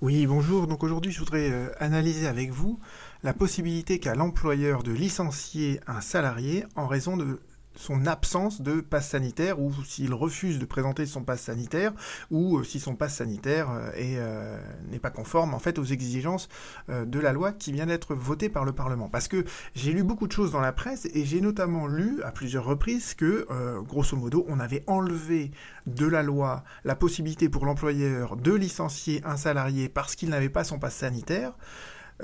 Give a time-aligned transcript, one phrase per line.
[0.00, 0.68] Oui, bonjour.
[0.68, 2.78] Donc aujourd'hui, je voudrais euh, analyser avec vous
[3.24, 7.40] la possibilité qu'a l'employeur de licencier un salarié en raison de
[7.74, 11.92] son absence de passe sanitaire ou s'il refuse de présenter son passe sanitaire
[12.30, 14.60] ou euh, si son passe sanitaire euh, euh,
[14.90, 16.48] n'est pas conforme en fait aux exigences
[16.88, 19.08] de la loi qui vient d'être votée par le Parlement.
[19.08, 22.32] Parce que j'ai lu beaucoup de choses dans la presse et j'ai notamment lu à
[22.32, 23.46] plusieurs reprises que
[23.82, 25.50] grosso modo on avait enlevé
[25.86, 30.64] de la loi la possibilité pour l'employeur de licencier un salarié parce qu'il n'avait pas
[30.64, 31.52] son passe sanitaire.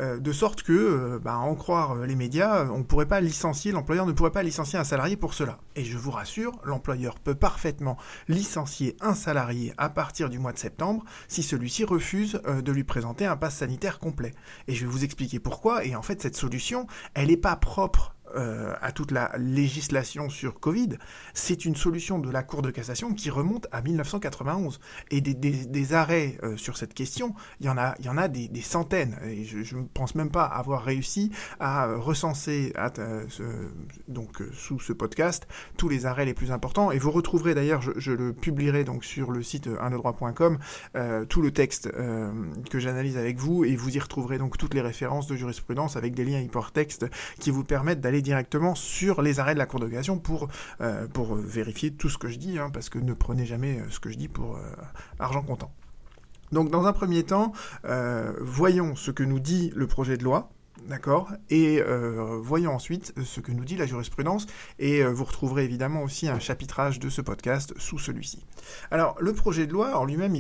[0.01, 3.71] Euh, de sorte que, euh, bah, en croire euh, les médias, on pourrait pas licencier,
[3.71, 5.59] l'employeur ne pourrait pas licencier un salarié pour cela.
[5.77, 10.59] Et je vous rassure, l'employeur peut parfaitement licencier un salarié à partir du mois de
[10.59, 14.35] septembre si celui-ci refuse de lui présenter un pass sanitaire complet.
[14.67, 15.85] Et je vais vous expliquer pourquoi.
[15.85, 20.61] Et en fait, cette solution, elle n'est pas propre euh, à toute la législation sur
[20.61, 20.91] Covid,
[21.35, 24.81] c'est une solution de la Cour de cassation qui remonte à 1991.
[25.11, 28.29] Et des, arrêts euh, sur cette question, il y en a, il y en a
[28.29, 29.17] des, centaines.
[29.45, 32.73] Je ne pense même pas avoir réussi à recenser
[34.09, 36.91] donc euh, sous ce podcast tous les arrêts les plus importants.
[36.91, 40.59] Et vous retrouverez d'ailleurs, je, le publierai donc sur le site 1droit.com,
[41.29, 45.27] tout le texte que j'analyse avec vous et vous y retrouverez donc toutes les références
[45.27, 47.07] de jurisprudence avec des liens hypertextes
[47.39, 49.89] qui vous permettent d'aller directement sur les arrêts de la Cour de
[50.81, 53.91] euh, pour vérifier tout ce que je dis, hein, parce que ne prenez jamais euh,
[53.91, 54.61] ce que je dis pour euh,
[55.21, 55.71] argent comptant.
[56.51, 57.53] Donc dans un premier temps,
[58.41, 60.51] voyons ce que nous dit le projet de loi,
[60.89, 64.47] D'accord Et euh, voyons ensuite ce que nous dit la jurisprudence,
[64.79, 68.45] et euh, vous retrouverez évidemment aussi un chapitrage de ce podcast sous celui-ci.
[68.91, 70.37] Alors, le projet de loi en lui-même,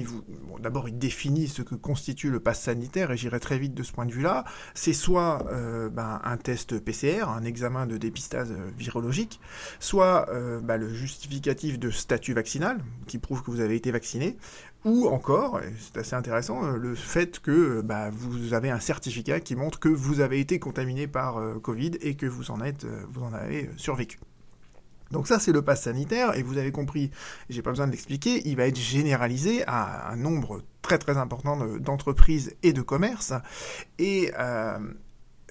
[0.60, 3.92] d'abord, il définit ce que constitue le pass sanitaire, et j'irai très vite de ce
[3.92, 4.44] point de vue-là.
[4.74, 9.40] C'est soit euh, ben, un test PCR, un examen de dépistage virologique,
[9.80, 10.26] soit
[10.62, 14.36] ben, le justificatif de statut vaccinal, qui prouve que vous avez été vacciné,
[14.84, 19.40] ou encore, c'est assez intéressant, euh, le fait que euh, bah, vous avez un certificat
[19.40, 22.86] qui montre que vous avez été contaminé par euh, Covid et que vous en, êtes,
[23.08, 24.20] vous en avez survécu.
[25.10, 27.10] Donc ça, c'est le pass sanitaire, et vous avez compris,
[27.48, 31.56] j'ai pas besoin de l'expliquer, il va être généralisé à un nombre très très important
[31.78, 33.32] d'entreprises et de commerces,
[33.98, 34.32] et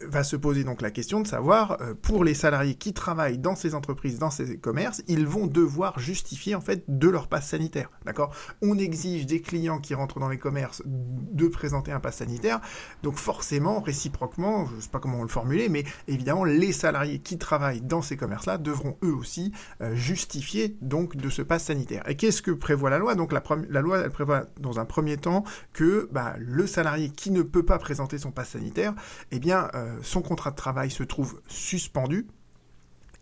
[0.02, 3.56] va se poser donc la question de savoir, euh, pour les salariés qui travaillent dans
[3.56, 7.90] ces entreprises, dans ces commerces, ils vont devoir justifier en fait de leur passe sanitaire.
[8.06, 8.34] D'accord?
[8.62, 12.60] On exige des clients qui rentrent dans les commerces de présenter un passe sanitaire.
[13.04, 17.20] Donc forcément, réciproquement, je ne sais pas comment on le formuler, mais évidemment, les salariés
[17.20, 22.08] qui travaillent dans ces commerces-là devront eux aussi euh, justifier donc de ce passe sanitaire.
[22.10, 23.16] Et qu'est-ce que prévoit la loi?
[23.16, 25.44] Donc la, loi, elle prévoit dans un premier temps
[25.74, 28.94] que bah, le salarié qui ne peut pas présenter son passe sanitaire,
[29.32, 32.28] eh bien, euh, son contrat de travail se trouve suspendu.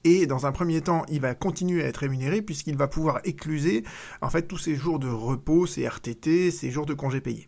[0.03, 3.83] Et dans un premier temps, il va continuer à être rémunéré puisqu'il va pouvoir écluser
[4.21, 7.47] en fait tous ses jours de repos, ses RTT, ses jours de congés payés.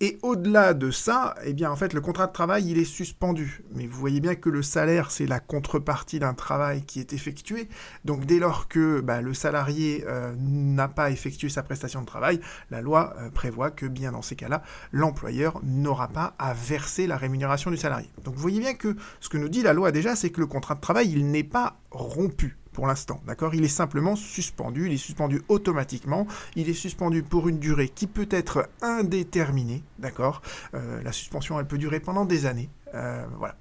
[0.00, 3.62] Et au-delà de ça, eh bien en fait le contrat de travail il est suspendu.
[3.74, 7.68] Mais vous voyez bien que le salaire c'est la contrepartie d'un travail qui est effectué.
[8.04, 12.40] Donc dès lors que bah, le salarié euh, n'a pas effectué sa prestation de travail,
[12.70, 14.62] la loi euh, prévoit que bien dans ces cas-là,
[14.92, 18.10] l'employeur n'aura pas à verser la rémunération du salarié.
[18.22, 20.46] Donc vous voyez bien que ce que nous dit la loi déjà, c'est que le
[20.46, 23.54] contrat de travail il n'est pas rompu pour l'instant, d'accord?
[23.54, 26.26] Il est simplement suspendu, il est suspendu automatiquement,
[26.56, 30.42] il est suspendu pour une durée qui peut être indéterminée, d'accord?
[30.74, 33.56] Euh, La suspension, elle peut durer pendant des années, euh, voilà.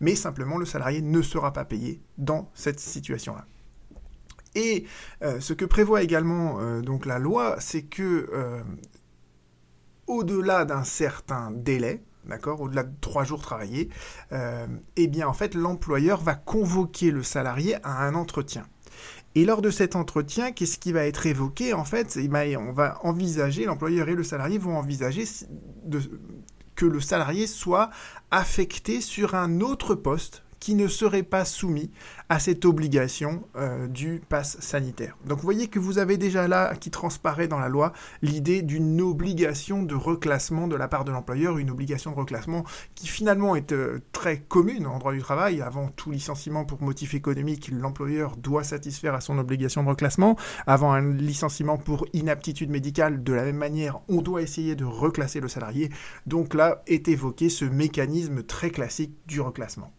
[0.00, 3.46] Mais simplement, le salarié ne sera pas payé dans cette situation-là.
[4.54, 4.84] Et
[5.22, 8.28] euh, ce que prévoit également donc la loi, c'est que
[10.06, 13.88] au-delà d'un certain délai, d'accord, au-delà de trois jours travaillés,
[14.32, 14.66] euh,
[14.96, 18.66] eh bien en fait l'employeur va convoquer le salarié à un entretien.
[19.34, 21.72] Et lors de cet entretien, qu'est-ce qui va être évoqué?
[21.74, 22.18] En fait,
[22.58, 25.24] on va envisager, l'employeur et le salarié vont envisager
[26.74, 27.90] que le salarié soit
[28.30, 31.90] affecté sur un autre poste qui ne serait pas soumis
[32.28, 35.16] à cette obligation euh, du pass sanitaire.
[35.26, 37.92] Donc vous voyez que vous avez déjà là, qui transparaît dans la loi,
[38.22, 42.64] l'idée d'une obligation de reclassement de la part de l'employeur, une obligation de reclassement
[42.94, 45.62] qui finalement est euh, très commune en droit du travail.
[45.62, 50.36] Avant tout licenciement pour motif économique, l'employeur doit satisfaire à son obligation de reclassement.
[50.66, 55.40] Avant un licenciement pour inaptitude médicale, de la même manière, on doit essayer de reclasser
[55.40, 55.90] le salarié.
[56.26, 59.92] Donc là est évoqué ce mécanisme très classique du reclassement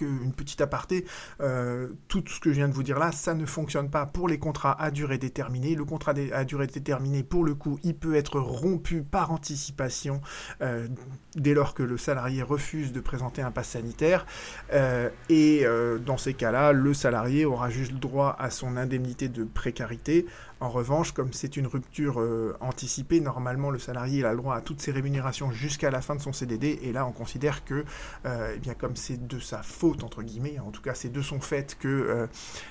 [0.00, 1.04] une petite aparté,
[1.40, 4.28] euh, tout ce que je viens de vous dire là, ça ne fonctionne pas pour
[4.28, 5.74] les contrats à durée déterminée.
[5.74, 10.20] Le contrat à durée déterminée, pour le coup, il peut être rompu par anticipation
[10.62, 10.88] euh,
[11.34, 14.26] dès lors que le salarié refuse de présenter un pass sanitaire.
[14.72, 15.64] Euh, et
[16.04, 20.26] dans ces cas-là, le salarié aura juste droit à son indemnité de précarité
[20.60, 24.60] En revanche, comme c'est une rupture euh, anticipée, normalement le salarié a le droit à
[24.60, 26.80] toutes ses rémunérations jusqu'à la fin de son CDD.
[26.82, 27.84] Et là, on considère que,
[28.26, 31.22] euh, eh bien, comme c'est de sa faute entre guillemets, en tout cas c'est de
[31.22, 32.26] son fait que euh,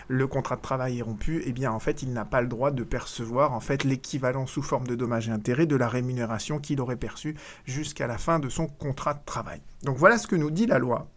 [0.09, 2.71] le contrat de travail est rompu, eh bien en fait il n'a pas le droit
[2.71, 6.81] de percevoir en fait l'équivalent sous forme de dommages et intérêts de la rémunération qu'il
[6.81, 7.35] aurait perçue
[7.65, 9.61] jusqu'à la fin de son contrat de travail.
[9.83, 11.07] Donc voilà ce que nous dit la loi.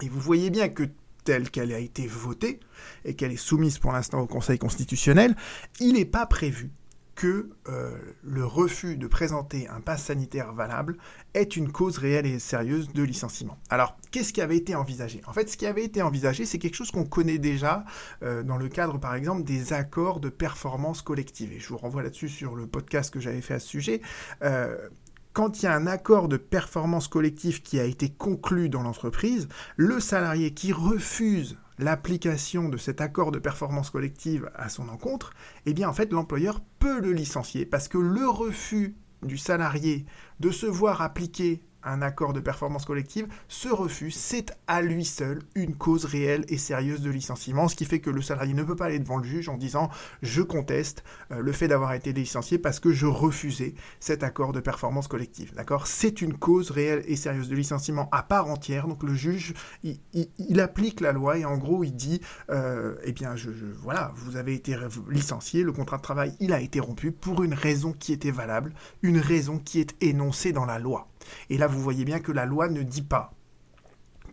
[0.00, 0.84] Et vous voyez bien que
[1.24, 2.60] telle qu'elle a été votée
[3.04, 5.36] et qu'elle est soumise pour l'instant au Conseil constitutionnel,
[5.80, 6.70] il n'est pas prévu
[7.14, 10.96] que euh, le refus de présenter un pass sanitaire valable
[11.34, 13.58] est une cause réelle et sérieuse de licenciement.
[13.68, 15.20] Alors, qu'est-ce qui avait été envisagé?
[15.26, 17.84] En fait, ce qui avait été envisagé, c'est quelque chose qu'on connaît déjà
[18.22, 21.52] euh, dans le cadre, par exemple, des accords de performance collective.
[21.52, 24.00] Et je vous renvoie là-dessus sur le podcast que j'avais fait à ce sujet.
[24.42, 24.88] Euh,
[25.32, 29.48] quand il y a un accord de performance collective qui a été conclu dans l'entreprise,
[29.76, 35.32] le salarié qui refuse l'application de cet accord de performance collective à son encontre,
[35.66, 40.04] eh bien en fait l'employeur peut le licencier parce que le refus du salarié
[40.40, 45.42] de se voir appliquer un accord de performance collective, ce refus, c'est à lui seul
[45.54, 48.76] une cause réelle et sérieuse de licenciement, ce qui fait que le salarié ne peut
[48.76, 49.90] pas aller devant le juge en disant
[50.22, 54.60] je conteste euh, le fait d'avoir été licencié parce que je refusais cet accord de
[54.60, 55.52] performance collective.
[55.84, 58.86] C'est une cause réelle et sérieuse de licenciement à part entière.
[58.86, 62.20] Donc le juge, il, applique la loi et en gros il dit
[62.50, 63.50] euh, eh bien je,
[63.82, 64.76] voilà, vous avez été
[65.08, 68.74] licencié, le contrat de travail il a été rompu pour une raison qui était valable,
[69.02, 71.11] une raison qui est énoncée dans la loi.
[71.50, 73.32] Et là, vous voyez bien que la loi ne dit pas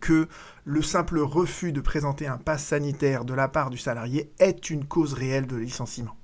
[0.00, 0.28] que
[0.64, 4.86] le simple refus de présenter un pass sanitaire de la part du salarié est une
[4.86, 6.16] cause réelle de licenciement.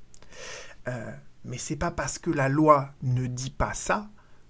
[0.88, 1.12] Euh,
[1.44, 4.08] mais c'est pas parce que la loi ne dit pas ça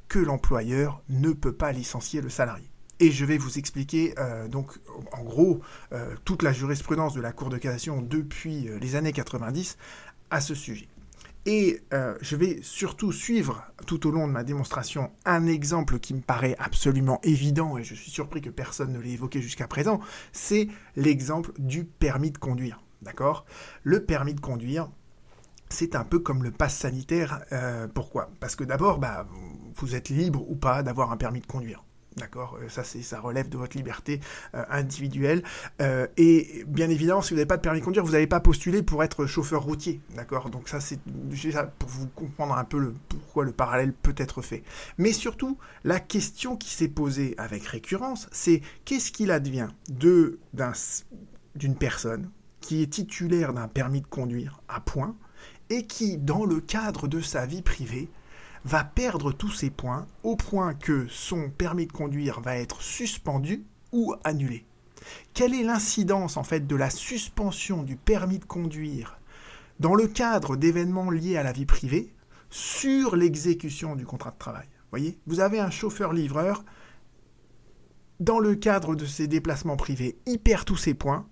[0.09, 2.71] que l'employeur ne peut pas licencier le salarié.
[3.01, 4.79] Et je vais vous expliquer euh, donc
[5.13, 5.61] en gros
[5.93, 9.77] euh, toute la jurisprudence de la Cour de cassation depuis les années 90
[10.31, 10.89] à ce sujet.
[11.49, 16.13] Et euh, je vais surtout suivre tout au long de ma démonstration un exemple qui
[16.13, 20.01] me paraît absolument évident, et je suis surpris que personne ne l'ait évoqué jusqu'à présent,
[20.33, 20.67] c'est
[20.97, 22.83] l'exemple du permis de conduire.
[23.01, 23.47] D'accord?
[23.85, 24.91] Le permis de conduire,
[25.69, 27.45] c'est un peu comme le pass sanitaire.
[27.53, 28.31] Euh, pourquoi?
[28.41, 29.29] Parce que d'abord, bah,
[29.77, 31.85] vous êtes libre ou pas d'avoir un permis de conduire.
[32.17, 34.21] D'accord euh, Ça, ça relève de votre liberté
[34.55, 35.43] euh, individuelle.
[35.83, 38.41] Euh, et bien évidemment, si vous n'avez pas de permis de conduire, vous n'avez pas
[38.41, 40.01] postulé pour être chauffeur routier.
[40.15, 40.99] D'accord Donc ça, c'est
[41.79, 44.63] pour vous comprendre un peu pourquoi le parallèle peut être fait.
[44.97, 52.31] Mais surtout, la question qui s'est posée avec récurrence, c'est qu'est-ce qu'il advient d'une personne
[52.61, 55.15] qui est titulaire d'un permis de conduire à point
[55.69, 58.09] et qui, dans le cadre de sa vie privée,
[58.67, 63.65] va perdre tous ses points au point que son permis de conduire va être suspendu
[63.93, 64.67] ou annulé.
[65.35, 69.21] Quelle est l'incidence en fait de la suspension du permis de conduire
[69.79, 72.13] dans le cadre d'événements liés à la vie privée
[72.51, 74.67] sur l'exécution du contrat de travail?
[74.91, 76.65] Voyez, vous avez un chauffeur-livreur
[78.19, 81.29] dans le cadre de ses déplacements privés, il perd tous ses points,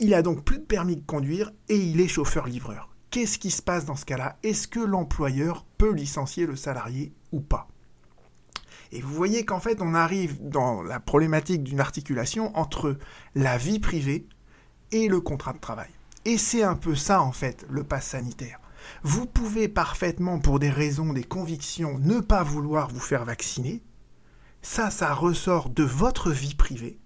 [0.00, 2.95] il a donc plus de permis de conduire et il est chauffeur-livreur.
[3.16, 4.36] Qu'est-ce qui se passe dans ce cas-là?
[4.42, 7.66] Est-ce que l'employeur peut licencier le salarié ou pas?
[8.92, 12.98] Et vous voyez qu'en fait, on arrive dans la problématique d'une articulation entre
[13.34, 14.28] la vie privée
[14.92, 15.88] et le contrat de travail.
[16.26, 18.60] Et c'est un peu ça, en fait, le pass sanitaire.
[19.02, 23.82] Vous pouvez parfaitement, pour des raisons, des convictions, ne pas vouloir vous faire vacciner.
[24.60, 27.00] Ça, ça ressort de votre vie privée.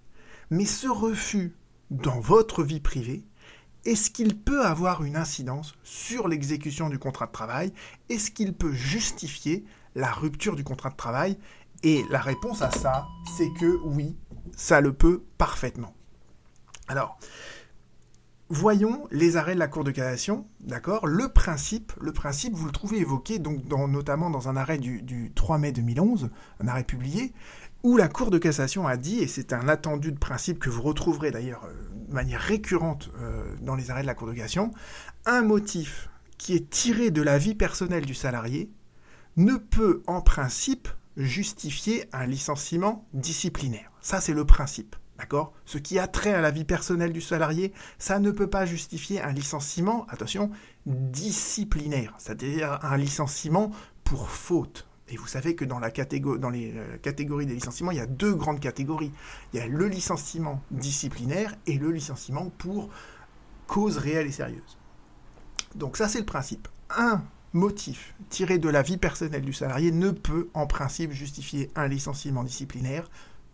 [0.49, 1.55] Mais ce refus
[1.89, 3.23] dans votre vie privée,
[3.85, 7.73] est-ce qu'il peut avoir une incidence sur l'exécution du contrat de travail?
[8.09, 11.37] Est-ce qu'il peut justifier la rupture du contrat de travail?
[11.83, 14.15] Et la réponse à ça, c'est que oui,
[14.55, 15.95] ça le peut parfaitement.
[16.87, 17.17] Alors,
[18.49, 21.07] voyons les arrêts de la Cour de cassation, d'accord?
[21.07, 26.29] Le principe, vous le trouvez évoqué notamment dans un arrêt du, du 3 mai 2011,
[26.59, 27.33] un arrêt publié,
[27.83, 30.81] où la Cour de cassation a dit, et c'est un attendu de principe que vous
[30.81, 31.73] retrouverez d'ailleurs euh,
[32.07, 34.71] de manière récurrente euh, dans les arrêts de la Cour de cassation,
[35.25, 38.71] un motif qui est tiré de la vie personnelle du salarié
[39.37, 43.91] ne peut en principe justifier un licenciement disciplinaire.
[44.01, 44.95] Ça, c'est le principe.
[45.17, 45.53] D'accord?
[45.65, 49.21] Ce qui a trait à la vie personnelle du salarié, ça ne peut pas justifier
[49.21, 50.49] un licenciement, attention,
[50.87, 53.69] disciplinaire, c'est-à-dire un licenciement
[54.03, 54.87] pour faute.
[55.11, 58.61] Et vous savez que dans, les euh, catégories des licenciements, il y a deux grandes
[58.61, 59.11] catégories.
[59.53, 62.89] Il y a le licenciement disciplinaire et le licenciement pour
[63.67, 64.77] cause réelle et sérieuse.
[65.75, 66.69] Donc ça, c'est le principe.
[66.89, 71.87] Un motif tiré de la vie personnelle du salarié ne peut en principe justifier un
[71.87, 73.09] licenciement disciplinaire,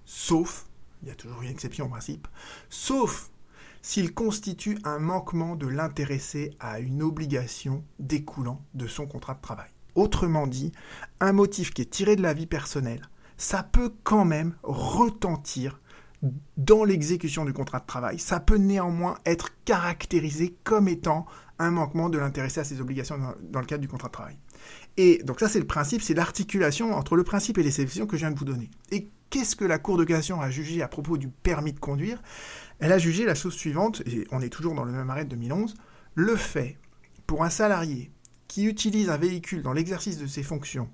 [0.06, 0.68] sauf,
[1.02, 2.28] il y a toujours une exception en principe,
[2.70, 3.32] sauf
[3.82, 9.70] s'il constitue un manquement de l'intéressé à une obligation découlant de son contrat de travail.
[9.98, 10.72] Autrement dit,
[11.20, 15.82] un motif qui est tiré de la vie personnelle, ça peut quand même retentir
[16.56, 18.20] dans l'exécution du contrat de travail.
[18.20, 21.26] Ça peut néanmoins être caractérisé comme étant
[21.58, 24.38] un manquement de l'intéressé à ses obligations dans, le cadre du contrat de travail.
[24.98, 28.18] Et donc ça c'est le principe, c'est l'articulation entre le principe et les exceptions que
[28.18, 28.70] je viens de vous donner.
[28.92, 32.22] Et qu'est-ce que la Cour de cassation a jugé à propos du permis de conduire?
[32.78, 35.32] Elle a jugé la chose suivante, et on est toujours dans le même arrêt de
[35.32, 35.74] 2011,
[36.14, 36.78] le fait
[37.26, 38.12] pour un salarié
[38.48, 40.90] qui utilise un véhicule dans l'exercice de ses fonctions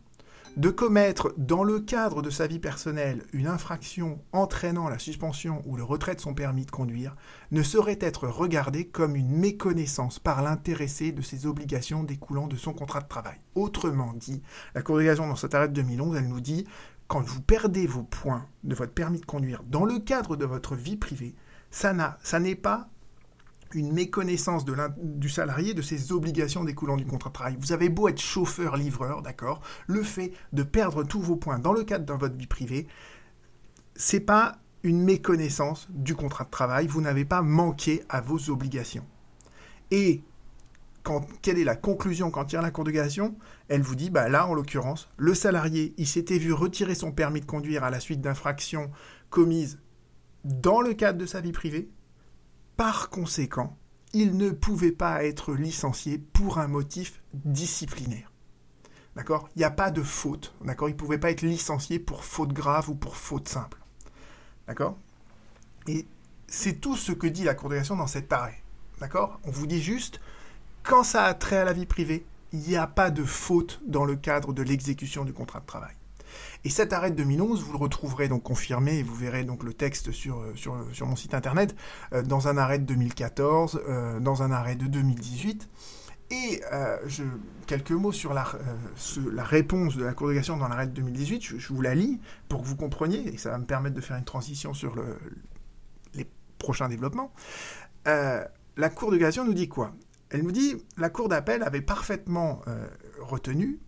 [0.55, 5.75] de commettre dans le cadre de sa vie personnelle une infraction entraînant la suspension ou
[5.75, 7.15] le retrait de son permis de conduire
[7.51, 12.74] ne saurait être regardé comme une méconnaissance par l'intéressé de ses obligations découlant de son
[12.74, 13.38] contrat de travail.
[13.55, 14.43] Autrement dit,
[14.75, 16.67] la Cour dans cet arrêt de 2011, elle nous dit
[17.07, 20.75] quand vous perdez vos points de votre permis de conduire dans le cadre de votre
[20.75, 21.36] vie privée,
[21.72, 21.93] ça
[22.39, 22.89] n'est pas
[23.75, 27.58] une méconnaissance de du salarié de ses obligations découlant du contrat de travail.
[27.60, 29.62] Vous avez beau être chauffeur-livreur, d'accord?
[29.88, 32.88] Le fait de perdre tous vos points dans le cadre de votre vie privée,
[33.96, 36.88] c'est pas une méconnaissance du contrat de travail.
[36.88, 39.06] Vous n'avez pas manqué à vos obligations.
[39.92, 40.24] Et
[41.42, 42.94] quelle est la conclusion quand tire la Cour de
[43.70, 47.42] Elle vous dit, bah là, en l'occurrence, le salarié, il s'était vu retirer son permis
[47.42, 48.89] de conduire à la suite d'infractions
[49.30, 49.80] commises
[50.44, 51.89] dans le cadre de sa vie privée,
[52.77, 53.77] par conséquent,
[54.13, 58.32] il ne pouvait pas être licencié pour un motif disciplinaire.
[59.15, 59.50] D'accord?
[59.56, 60.53] Il n'y a pas de faute.
[60.63, 60.89] D'accord?
[60.89, 63.80] Il ne pouvait pas être licencié pour faute grave ou pour faute simple.
[64.68, 64.98] D'accord?
[65.88, 66.08] Et
[66.48, 68.63] c'est tout ce que dit la Cour de dans cet arrêt.
[69.00, 69.39] D'accord?
[69.44, 70.20] On vous dit juste,
[70.84, 74.06] quand ça a trait à la vie privée, il n'y a pas de faute dans
[74.06, 75.96] le cadre de l'exécution du contrat de travail.
[76.65, 80.12] Et cet arrêt de 2011, vous le retrouverez donc confirmé, vous verrez donc le texte
[80.12, 81.75] sur, euh, sur, sur mon site internet,
[82.13, 85.70] euh, dans un arrêt de 2014, euh, dans un arrêt de 2018.
[86.32, 86.62] Et
[87.67, 88.43] quelques mots sur la,
[89.32, 92.20] la, réponse de la Cour de cassation dans l'arrêt de 2018, je, vous la lis
[92.50, 95.20] pour que vous compreniez, et ça va me permettre de faire une transition sur le,
[96.15, 96.27] les
[96.58, 97.32] prochains développements.
[98.05, 99.91] la Cour de cassation nous dit quoi?
[100.32, 102.62] Elle nous dit la Cour d'appel avait parfaitement
[103.22, 103.79] retenu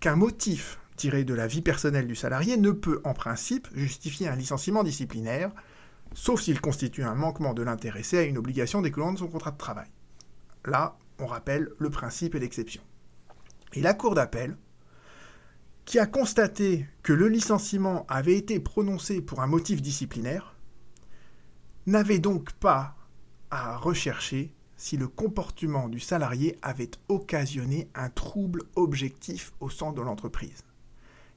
[0.00, 4.36] qu'un motif tiré de la vie personnelle du salarié ne peut en principe justifier un
[4.36, 5.50] licenciement disciplinaire,
[6.12, 9.58] sauf s'il constitue un manquement de l'intéressé à une obligation découlant de son contrat de
[9.58, 9.88] travail.
[10.64, 12.82] Là, on rappelle le principe et l'exception.
[13.74, 14.56] Et la Cour d'appel,
[15.84, 20.54] qui a constaté que le licenciement avait été prononcé pour un motif disciplinaire,
[21.86, 22.96] n'avait donc pas
[23.50, 30.00] à rechercher si le comportement du salarié avait occasionné un trouble objectif au sein de
[30.00, 30.64] l'entreprise.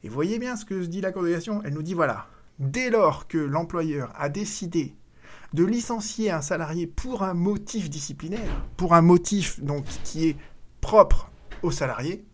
[0.03, 1.61] Et voyez bien ce que dit la congrégation.
[1.63, 2.27] Elle nous dit voilà,
[2.59, 4.95] dès lors que l'employeur a décidé
[5.53, 10.37] de licencier un salarié pour un motif disciplinaire, pour un motif donc qui est
[10.81, 11.31] propre
[11.63, 12.25] au salarié,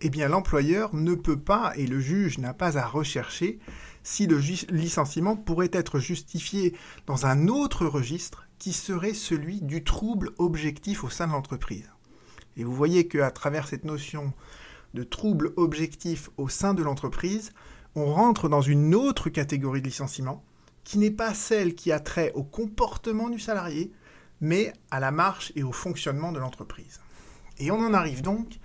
[0.00, 3.60] eh bien l'employeur ne peut pas et le juge n'a pas à rechercher
[4.02, 4.38] si le
[4.70, 6.74] licenciement pourrait être justifié
[7.06, 11.88] dans un autre registre qui serait celui du trouble objectif au sein de l'entreprise.
[12.56, 14.32] Et vous voyez qu'à travers cette notion
[14.94, 17.52] de troubles objectifs au sein de l'entreprise,
[17.94, 20.44] on rentre dans une autre catégorie de licenciement,
[20.84, 23.92] qui n'est pas celle qui a trait au comportement du salarié,
[24.40, 27.00] mais à la marche et au fonctionnement de l'entreprise.
[27.58, 28.58] Et on en arrive donc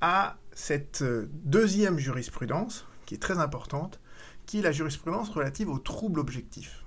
[0.00, 4.00] à cette euh, deuxième jurisprudence, qui est très importante,
[4.46, 6.84] qui est la jurisprudence relative aux troubles objectifs.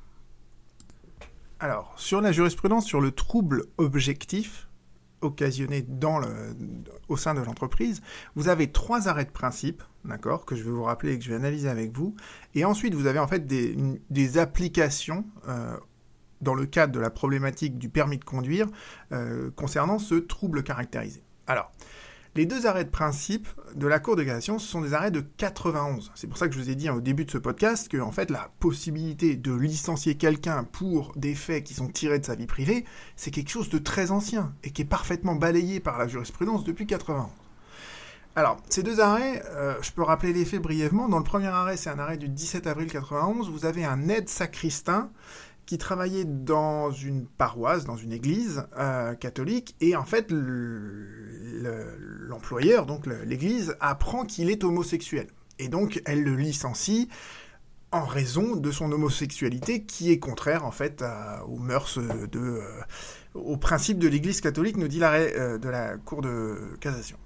[1.60, 4.67] Alors, sur la jurisprudence sur le trouble objectif,
[5.22, 6.28] occasionné dans le,
[7.08, 8.02] au sein de l'entreprise,
[8.36, 9.84] vous avez trois arrêts de principe,
[10.46, 12.16] que je vais vous rappeler et que je vais analyser avec vous.
[12.56, 13.76] Et ensuite, vous avez en fait des,
[14.10, 15.76] des applications euh,
[16.42, 18.68] dans le cadre de la problématique du permis de conduire
[19.12, 21.24] euh, concernant ce trouble caractérisé.
[21.48, 21.72] Alors,
[22.36, 25.22] les deux arrêts de principe de la Cour de cassation, ce sont des arrêts de
[25.38, 26.12] 91.
[26.16, 27.98] C'est pour ça que je vous ai dit hein, au début de ce podcast que
[27.98, 32.36] en fait la possibilité de licencier quelqu'un pour des faits qui sont tirés de sa
[32.36, 36.08] vie privée, c'est quelque chose de très ancien et qui est parfaitement balayé par la
[36.08, 37.28] jurisprudence depuis 91.
[38.38, 41.10] Alors, ces deux arrêts, euh, je peux rappeler les faits brièvement.
[41.10, 43.50] Dans le premier arrêt, c'est un arrêt du 17 avril 91.
[43.50, 45.10] Vous avez un aide sacristain
[45.68, 50.32] qui travaillait dans une paroisse, dans une église euh, catholique, et en fait,
[52.30, 55.28] l'employeur, donc l'église, apprend qu'il est homosexuel.
[55.60, 57.10] Et donc, elle le licencie
[57.92, 61.04] en raison de son homosexualité qui est contraire, en fait,
[61.48, 62.40] aux mœurs de...
[62.40, 62.82] Euh,
[63.36, 67.18] de l'église catholique, nous dit l'arrêt euh, de la Cour de cassation.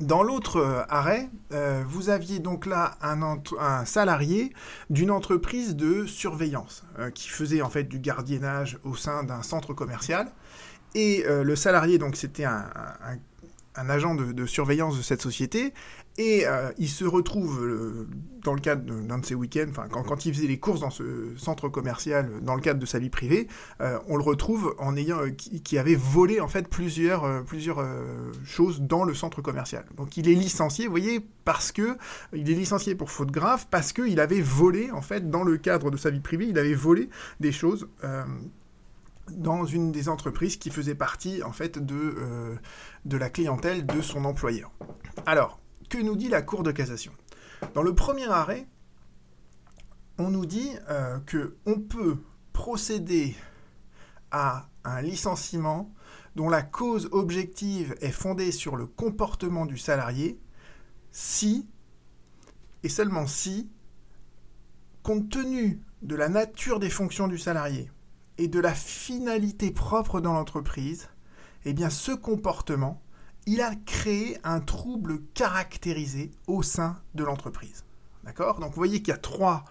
[0.00, 4.52] Dans l'autre euh, arrêt, euh, vous aviez donc là un, salarié
[4.90, 9.72] d'une entreprise de surveillance euh, qui faisait en fait du gardiennage au sein d'un centre
[9.72, 10.28] commercial.
[10.94, 12.64] Et le salarié, donc c'était un,
[13.76, 15.72] un agent de, surveillance de cette société,
[16.18, 18.08] et euh, il se retrouve, euh,
[18.42, 21.34] dans le cadre d'un de ses week-ends, quand, quand, il faisait les courses dans ce
[21.36, 23.48] centre commercial, dans le cadre de sa vie privée,
[23.80, 27.84] euh, on le retrouve en ayant, qui, avait volé en fait plusieurs, plusieurs
[28.44, 29.84] choses dans le centre commercial.
[29.96, 31.96] Donc il est licencié, vous voyez, parce que
[32.32, 35.90] il est licencié pour faute grave, parce qu'il avait volé en fait dans le cadre
[35.90, 37.88] de sa vie privée, il avait volé des choses
[39.30, 42.54] dans une des entreprises qui faisait partie en fait de, euh,
[43.04, 44.72] de la clientèle de son employeur.
[45.24, 47.12] Alors, que nous dit la Cour de cassation.
[47.74, 48.66] Dans le premier arrêt,
[50.18, 52.18] on nous dit euh, que on peut
[52.52, 53.36] procéder
[54.30, 55.92] à un licenciement
[56.36, 60.38] dont la cause objective est fondée sur le comportement du salarié
[61.10, 61.66] si,
[62.82, 63.70] et seulement si,
[65.02, 67.90] compte tenu de la nature des fonctions du salarié,
[68.38, 71.08] et de la finalité propre dans l'entreprise,
[71.64, 73.02] eh bien ce comportement,
[73.46, 77.84] il a créé un trouble caractérisé au sein de l'entreprise.
[78.24, 78.58] D'accord?
[78.58, 79.64] Donc vous voyez qu'il y a trois,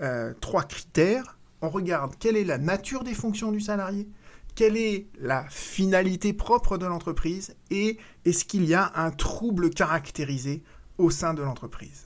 [0.00, 1.38] euh, trois critères.
[1.60, 4.08] On regarde quelle est la nature des fonctions du salarié,
[4.54, 10.62] quelle est la finalité propre de l'entreprise et est-ce qu'il y a un trouble caractérisé
[10.96, 12.04] au sein de l'entreprise.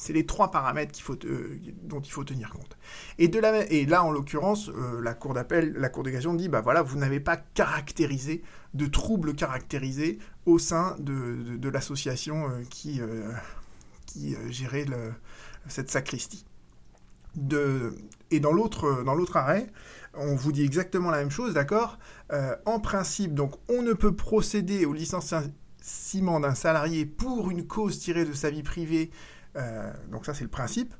[0.00, 0.92] C'est les trois paramètres
[1.82, 2.78] dont il faut tenir compte.
[3.18, 6.82] Et, de là, en l'occurrence, euh, la cour d'appel, la cour de dit, bah voilà,
[6.82, 13.32] vous n'avez pas caractérisé de troubles caractérisés au sein de, l'association euh, qui, euh,
[14.06, 14.86] qui gérait
[15.66, 16.44] cette sacristie.
[17.34, 17.92] De,
[18.30, 19.66] et dans l'autre, dans l'autre arrêt,
[20.14, 21.98] on vous dit exactement la même chose, d'accord
[22.66, 28.24] En principe, donc, on ne peut procéder au licenciement d'un salarié pour une cause tirée
[28.24, 29.10] de sa vie privée
[29.56, 30.94] euh, donc ça c'est le principe.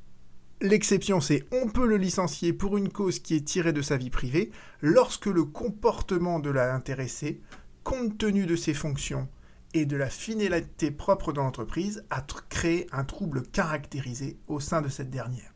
[0.60, 4.10] L'exception, c'est on peut le licencier pour une cause qui est tirée de sa vie
[4.10, 4.50] privée
[4.80, 7.40] lorsque le comportement de l'intéressé,
[7.84, 9.28] compte tenu de ses fonctions
[9.74, 14.88] et de la finalité propre de l'entreprise, a créé un trouble caractérisé au sein de
[14.88, 15.52] cette dernière.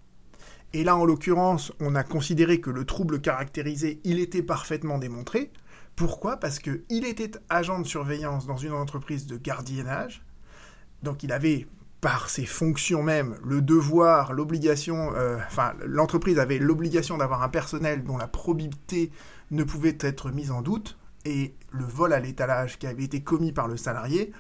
[0.73, 5.51] Et là, en l'occurrence, on a considéré que le trouble caractérisé, il était parfaitement démontré.
[5.97, 6.39] Pourquoi?
[6.39, 10.25] Parce qu'il était agent de surveillance dans une entreprise de gardiennage.
[11.03, 11.67] Donc il avait
[12.03, 18.03] par ses fonctions même, le devoir, l'obligation, euh, enfin l'entreprise avait l'obligation d'avoir un personnel
[18.03, 19.13] dont la probité
[19.53, 23.53] ne pouvait être mise en doute, et le vol à l'étalage qui avait été commis
[23.53, 24.33] par le salarié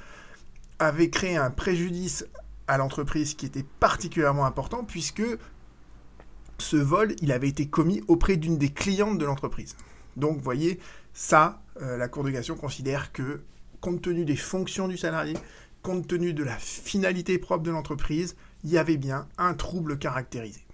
[0.80, 2.26] avait créé un préjudice
[2.66, 5.22] à l'entreprise qui était particulièrement important puisque
[6.58, 9.76] ce vol, il avait été commis auprès d'une des clientes de l'entreprise.
[10.16, 10.80] Donc, vous voyez,
[11.12, 13.42] ça, euh, la Cour de cassation considère que,
[13.80, 15.36] compte tenu des fonctions du salarié,
[15.82, 20.64] compte tenu de la finalité propre de l'entreprise, il y avait bien un trouble caractérisé.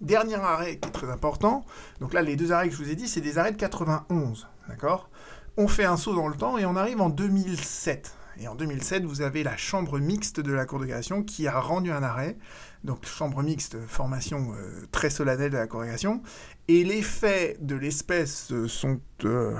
[0.00, 1.64] Dernier arrêt qui est très important,
[2.00, 4.46] donc là les deux arrêts que je vous ai dit, c'est des arrêts de 91,
[4.68, 5.08] d'accord?
[5.56, 8.14] On fait un saut dans le temps et on arrive en 2007.
[8.40, 11.58] Et en 2007, vous avez la chambre mixte de la Cour de cassation qui a
[11.58, 12.36] rendu un arrêt.
[12.84, 16.22] Donc chambre mixte, formation euh, très solennelle de la Cour de cassation.
[16.68, 19.56] Et les faits de l'espèce sont, euh,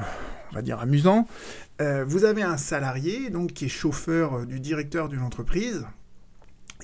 [0.53, 1.27] on va dire, amusants.
[1.81, 5.85] Euh, vous avez un salarié donc qui est chauffeur du directeur d'une entreprise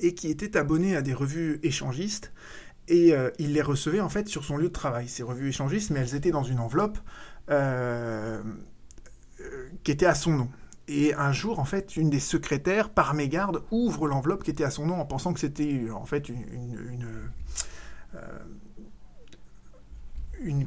[0.01, 2.33] et qui était abonné à des revues échangistes
[2.89, 5.09] et il les recevait en fait sur son lieu de travail.
[5.09, 6.99] Ces revues échangistes, mais elles étaient dans une enveloppe
[9.85, 10.51] qui était à son nom.
[10.87, 14.70] Et un jour, en fait, une des secrétaires, par mégarde, ouvre l'enveloppe qui était à
[14.70, 17.07] son nom en pensant que c'était en fait une, une,
[18.14, 18.20] euh,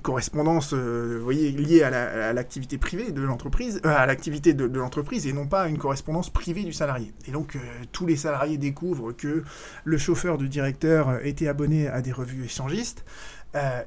[0.01, 5.33] correspondance, euh, voyez, liée à l'activité privée de l'entreprise, euh, à l'activité de, l'entreprise et
[5.33, 7.13] non pas une correspondance privée du salarié.
[7.27, 7.57] Et donc,
[7.91, 9.43] tous les salariés découvrent que
[9.83, 13.05] le chauffeur du directeur était abonné à des revues échangistes.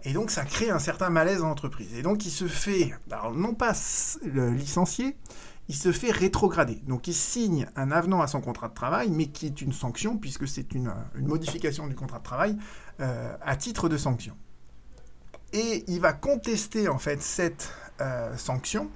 [0.04, 1.94] et donc, ça crée un certain malaise en entreprise.
[1.96, 2.92] Et donc, il se fait,
[3.34, 3.72] non pas
[4.56, 5.16] licencier,
[5.70, 6.82] il se fait rétrograder.
[6.88, 10.16] Donc il signe un avenant à son contrat de travail, mais qui est une sanction,
[10.16, 12.56] puisque c'est une, modification du contrat de travail
[12.98, 14.36] euh, à titre de sanction.
[15.52, 18.90] Et il va contester en fait cette euh, sanction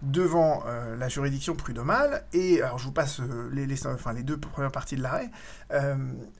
[0.00, 2.24] devant euh, la juridiction prud'homale.
[2.32, 5.28] Et alors je vous passe les, les, deux premières parties de l'arrêt,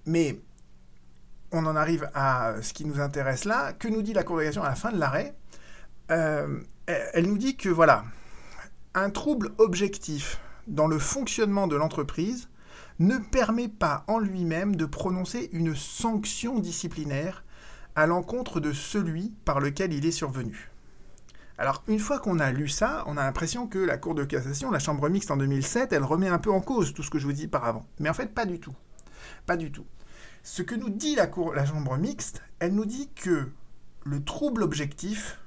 [0.07, 0.39] mais
[1.51, 3.73] on en arrive à ce qui nous intéresse là.
[3.73, 5.35] Que nous dit la congrégation à la fin de l'arrêt?
[6.07, 8.05] Elle nous dit que voilà,
[8.95, 12.49] un trouble objectif dans le fonctionnement de l'entreprise
[12.99, 17.45] ne permet pas en lui-même de prononcer une sanction disciplinaire
[17.95, 20.71] à l'encontre de celui par lequel il est survenu.
[21.57, 24.71] Alors, une fois qu'on a lu ça, on a l'impression que la Cour de cassation,
[24.71, 27.27] la Chambre mixte en 2007, elle remet un peu en cause tout ce que je
[27.27, 27.87] vous dis par avant.
[27.99, 28.75] Mais en fait, pas du tout.
[29.47, 29.85] Pas du tout.
[30.43, 33.51] Ce que nous dit la, la Chambre mixte, elle nous dit que
[34.05, 35.39] le trouble objectif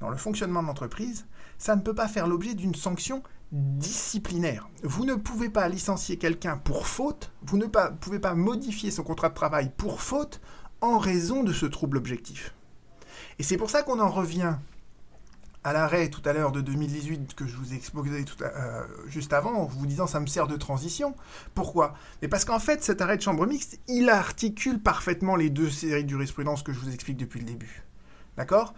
[0.00, 1.26] dans le fonctionnement de l'entreprise,
[1.62, 3.22] ça ne peut pas faire l'objet d'une sanction
[3.52, 4.68] disciplinaire.
[4.82, 9.28] Vous ne pouvez pas licencier quelqu'un pour faute, vous ne pouvez pas modifier son contrat
[9.28, 10.40] de travail pour faute
[10.80, 12.52] en raison de ce trouble objectif.
[13.38, 14.56] Et c'est pour ça qu'on en revient
[15.62, 19.32] à l'arrêt tout à l'heure de 2018 que je vous ai exposé tout euh, juste
[19.32, 21.14] avant, en vous disant ça me sert de transition.
[21.54, 21.94] Pourquoi?
[22.22, 26.02] Mais parce qu'en fait, cet arrêt de chambre mixte, il articule parfaitement les deux séries
[26.02, 27.84] de jurisprudence que je vous explique depuis le début.
[28.36, 28.74] D'accord?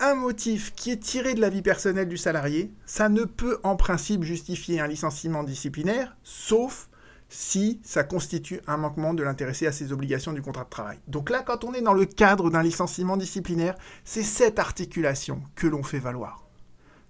[0.00, 3.76] Un motif qui est tiré de la vie personnelle du salarié, ça ne peut en
[3.76, 6.88] principe justifier un licenciement disciplinaire, sauf
[7.28, 10.98] si ça constitue un manquement de l'intéressé à ses obligations du contrat de travail.
[11.08, 15.66] Donc là, quand on est dans le cadre d'un licenciement disciplinaire, c'est cette articulation que
[15.66, 16.46] l'on fait valoir.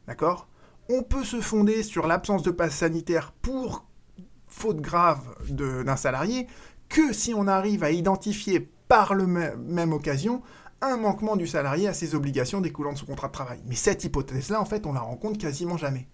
[0.07, 0.49] D'accord?
[0.88, 3.87] On peut se fonder sur l'absence de passe sanitaire pour
[4.47, 6.47] faute grave d'un salarié
[6.88, 10.42] que si on arrive à identifier par la même occasion
[10.85, 13.61] un manquement du salarié à ses obligations découlant de son contrat de travail.
[13.66, 16.09] Mais cette hypothèse-là, en fait, on la rencontre quasiment jamais.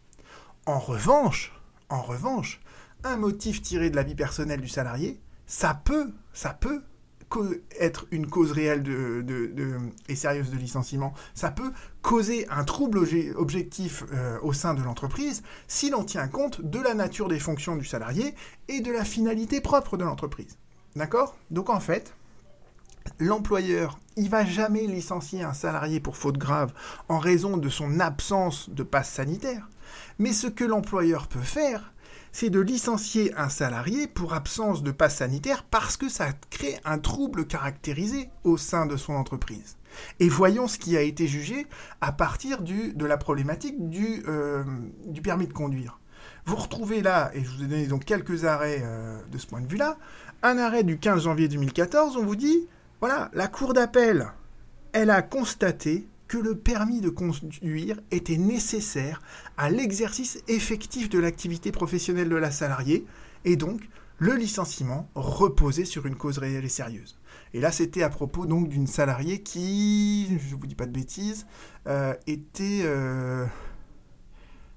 [0.67, 1.53] En revanche,
[1.89, 2.61] en revanche,
[3.05, 6.13] un motif tiré de la vie personnelle du salarié, ça peut,
[7.79, 8.85] être une cause réelle
[10.09, 11.15] et sérieuse de licenciement.
[11.35, 12.99] Ça peut causer un trouble
[13.37, 17.77] objectif euh, au sein de l'entreprise si l'on tient compte de la nature des fonctions
[17.77, 18.35] du salarié
[18.69, 20.59] et de la finalité propre de l'entreprise.
[20.97, 21.37] D'accord?
[21.51, 22.15] Donc en fait,
[23.21, 26.73] l'employeur, il va jamais licencier un salarié pour faute grave
[27.09, 29.69] en raison de son absence de passe sanitaire.
[30.19, 31.93] Mais ce que l'employeur peut faire,
[32.33, 36.99] c'est de licencier un salarié pour absence de passe sanitaire parce que ça crée un
[36.99, 39.77] trouble caractérisé au sein de son entreprise.
[40.21, 41.67] Et voyons ce qui a été jugé
[42.01, 44.63] à partir de la problématique euh,
[45.07, 45.99] du, permis de conduire.
[46.47, 49.61] Vous retrouvez là, et je vous ai donné donc quelques arrêts euh, de ce point
[49.61, 49.99] de vue-là,
[50.43, 52.69] un arrêt du 15 janvier 2014, on vous dit,
[53.01, 54.33] voilà, la Cour d'appel,
[54.93, 59.21] elle a constaté que le permis de conduire était nécessaire
[59.57, 63.05] à l'exercice effectif de l'activité professionnelle de la salariée,
[63.45, 67.19] et donc le licenciement reposait sur une cause réelle et sérieuse.
[67.55, 70.93] Et là, c'était à propos donc d'une salariée qui, je ne vous dis pas de
[70.93, 71.47] bêtises,
[71.89, 73.47] euh, était, euh,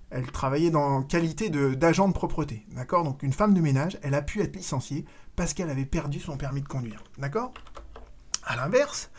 [0.09, 3.03] elle travaillait dans qualité d'agent de, de propreté, d'accord?
[3.03, 5.05] Donc une femme de ménage, elle a pu être licenciée
[5.35, 7.53] parce qu'elle avait perdu son permis de conduire, d'accord?
[8.45, 9.09] À l'inverse,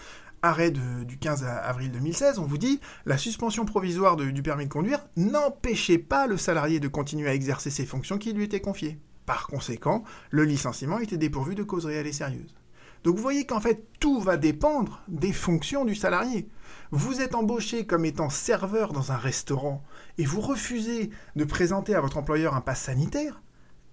[0.42, 5.00] arrêt du 15 avril 2016, on vous dit la suspension provisoire du permis de conduire
[5.16, 8.98] n'empêchait pas le salarié de continuer à exercer ses fonctions qui lui étaient confiées.
[9.24, 12.54] Par conséquent, le licenciement était dépourvu de cause réelle et sérieuse.
[13.02, 16.48] Donc vous voyez qu'en fait, tout va dépendre des fonctions du salarié.
[16.90, 19.82] Vous êtes embauché comme étant serveur dans un restaurant
[20.18, 23.42] et vous refusez de présenter à votre employeur un pass sanitaire,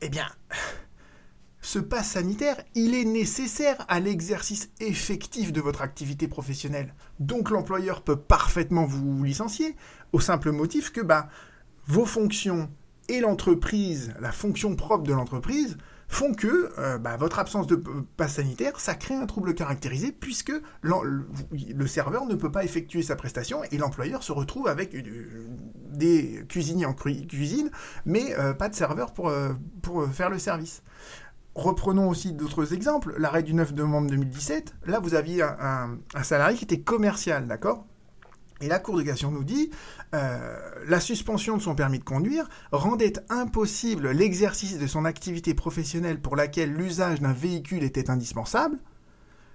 [0.02, 0.28] eh bien,
[1.62, 6.96] ce pass sanitaire, il est nécessaire à l'exercice effectif de votre activité professionnelle.
[7.20, 9.76] Donc l'employeur peut parfaitement vous licencier
[10.12, 11.30] au simple motif que bah,
[11.86, 12.70] vos fonctions
[13.10, 17.76] et l'entreprise, la fonction propre de l'entreprise, font que euh, bah, votre absence de
[18.18, 23.16] passe sanitaire, ça crée un trouble caractérisé puisque le, serveur ne peut pas effectuer sa
[23.16, 24.94] prestation et l'employeur se retrouve avec
[25.94, 27.72] des cuisiniers en cuisine,
[28.06, 30.84] mais euh, pas de serveur pour, euh, pour faire le service
[31.56, 33.16] reprenons aussi d'autres exemples.
[33.18, 37.86] L'arrêt du 9 novembre 2017, là, vous aviez un, salarié qui était commercial, d'accord?
[38.62, 39.72] Et la Cour de cassation nous dit
[40.14, 46.22] euh, la suspension de son permis de conduire rendait impossible l'exercice de son activité professionnelle
[46.22, 48.78] pour laquelle l'usage d'un véhicule était indispensable.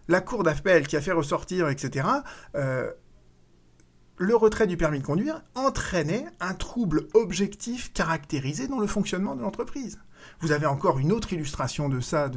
[0.08, 2.08] La Cour d'appel qui a fait ressortir, etc.,
[2.56, 2.90] euh,
[4.18, 9.42] le retrait du permis de conduire entraînait un trouble objectif caractérisé dans le fonctionnement de
[9.42, 10.00] l'entreprise.
[10.40, 12.30] Vous avez encore une autre illustration de ça,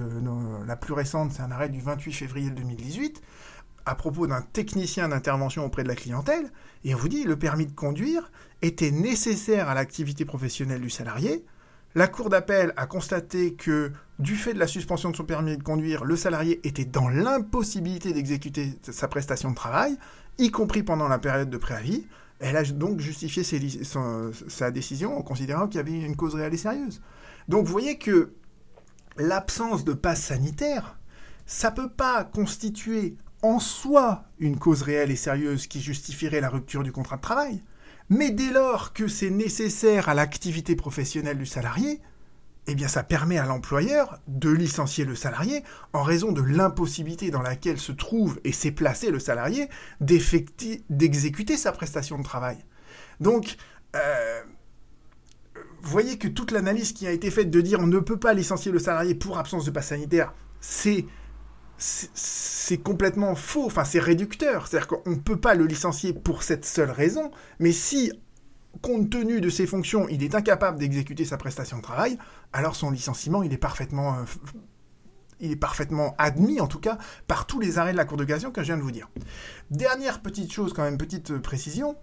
[0.67, 3.21] la plus récente, c'est un arrêt du 28 février 2018,
[3.85, 6.51] à propos d'un technicien d'intervention auprès de la clientèle,
[6.83, 11.45] et on vous dit le permis de conduire était nécessaire à l'activité professionnelle du salarié.
[11.95, 15.63] La Cour d'appel a constaté que, du fait de la suspension de son permis de
[15.63, 19.97] conduire, le salarié était dans l'impossibilité d'exécuter sa prestation de travail,
[20.37, 22.05] y compris pendant la période de préavis.
[22.39, 26.57] Elle a donc justifié sa décision en considérant qu'il y avait une cause réelle et
[26.57, 27.01] sérieuse.
[27.49, 28.33] Donc vous voyez que
[29.17, 30.99] l'absence de passe sanitaire,
[31.47, 36.49] ça ne peut pas constituer en soi une cause réelle et sérieuse qui justifierait la
[36.49, 37.63] rupture du contrat de travail.
[38.09, 42.01] Mais dès lors que c'est nécessaire à l'activité professionnelle du salarié,
[42.67, 47.41] eh bien ça permet à l'employeur de licencier le salarié en raison de l'impossibilité dans
[47.41, 49.69] laquelle se trouve et s'est placé le salarié
[50.01, 52.59] d'exécuter sa prestation de travail.
[53.19, 53.57] Donc,
[53.95, 54.43] euh,
[55.81, 58.71] voyez que toute l'analyse qui a été faite de dire on ne peut pas licencier
[58.71, 61.05] le salarié pour absence de passe sanitaire, c'est
[61.79, 66.65] c'est complètement faux, enfin c'est réducteur, c'est-à-dire qu'on ne peut pas le licencier pour cette
[66.65, 68.11] seule raison, mais si,
[68.81, 72.17] compte tenu de ses fonctions, il est incapable d'exécuter sa prestation de travail,
[72.51, 74.17] alors son licenciement, il est parfaitement,
[75.39, 78.61] euh, admis, en tout cas, par tous les arrêts de la Cour de cassation que
[78.61, 79.09] je viens de vous dire.
[79.71, 81.95] Dernière petite chose, quand même, petite précision,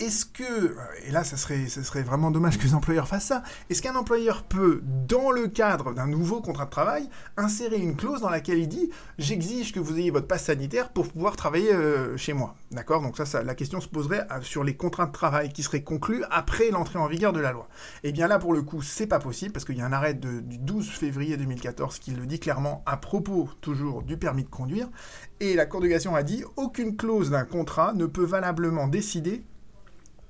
[0.00, 0.76] est-ce que,
[1.06, 4.80] et là ça serait, vraiment dommage que les employeurs fassent ça, est-ce qu'un employeur peut,
[5.08, 8.90] dans le cadre d'un nouveau contrat de travail, insérer une clause dans laquelle il dit
[9.18, 13.02] j'exige que vous ayez votre passe sanitaire pour pouvoir travailler euh, chez moi D'accord?
[13.02, 16.24] Donc ça, la question se poserait euh, sur les contrats de travail qui seraient conclus
[16.30, 17.68] après l'entrée en vigueur de la loi.
[18.02, 19.92] Et eh bien là pour le coup c'est pas possible parce qu'il y a un
[19.92, 24.48] arrêt du 12 février 2014 qui le dit clairement à propos toujours du permis de
[24.48, 24.88] conduire
[25.40, 29.44] et la Cour de cassation a dit aucune clause d'un contrat ne peut valablement décider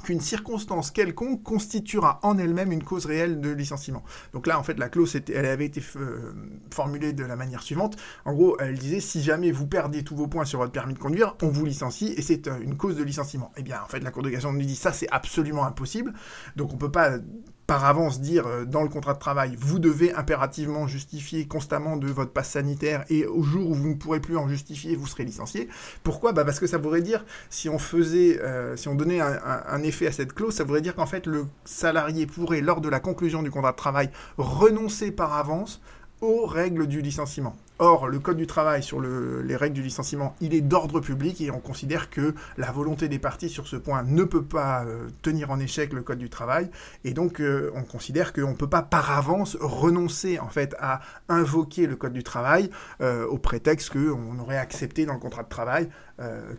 [0.04, 4.04] qu'une circonstance quelconque constituera en elle-même une cause réelle de licenciement.
[4.32, 6.32] Donc là, en fait, la clause, elle avait été euh,
[6.72, 7.96] formulée de la manière suivante.
[8.24, 10.98] En gros, elle disait, si jamais vous perdez tous vos points sur votre permis de
[10.98, 13.52] conduire, on vous licencie et c'est euh, une cause de licenciement.
[13.56, 16.12] Eh bien, en fait, la Cour de nous dit, ça, c'est absolument impossible.
[16.56, 17.18] Donc on ne peut pas
[17.66, 22.08] par avance dire euh, dans le contrat de travail, vous devez impérativement justifier constamment de
[22.08, 25.24] votre passe sanitaire et au jour où vous ne pourrez plus en justifier, vous serez
[25.24, 25.68] licencié.
[26.02, 26.32] Pourquoi?
[26.32, 30.06] Bah Parce que ça voudrait dire, si on faisait, euh, si on donnait un, effet
[30.06, 33.42] à cette clause, ça voudrait dire qu'en fait le salarié pourrait, lors de la conclusion
[33.42, 35.80] du contrat de travail, renoncer par avance
[36.24, 37.54] aux règles du licenciement.
[37.80, 41.50] Or, le Code du travail sur les règles du licenciement, il est d'ordre public et
[41.50, 45.50] on considère que la volonté des parties sur ce point ne peut pas euh, tenir
[45.50, 46.70] en échec le Code du travail
[47.02, 51.00] et donc euh, on considère qu'on ne peut pas par avance renoncer en fait à
[51.28, 55.48] invoquer le Code du travail euh, au prétexte qu'on aurait accepté dans le contrat de
[55.48, 55.88] travail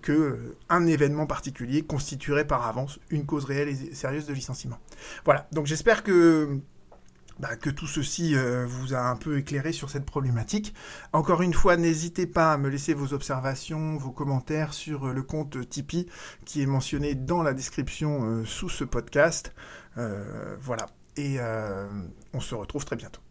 [0.02, 4.78] que un événement particulier constituerait par avance une cause réelle et sérieuse de licenciement.
[5.24, 6.60] Voilà, donc j'espère que
[7.40, 10.74] bah, que tout ceci euh, vous a un peu éclairé sur cette problématique.
[11.12, 15.22] Encore une fois, n'hésitez pas à me laisser vos observations, vos commentaires sur euh, le
[15.22, 16.08] compte Tipeee
[16.46, 19.54] qui est mentionné dans la description euh, sous ce podcast.
[19.96, 20.88] voilà.
[21.18, 21.40] Et
[22.34, 23.25] on se retrouve très bientôt.